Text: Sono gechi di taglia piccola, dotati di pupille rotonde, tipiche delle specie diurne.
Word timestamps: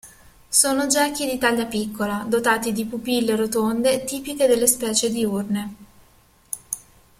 Sono 0.49 0.87
gechi 0.87 1.27
di 1.29 1.37
taglia 1.37 1.67
piccola, 1.67 2.25
dotati 2.27 2.71
di 2.71 2.85
pupille 2.87 3.35
rotonde, 3.35 4.03
tipiche 4.03 4.47
delle 4.47 4.65
specie 4.65 5.11
diurne. 5.11 5.75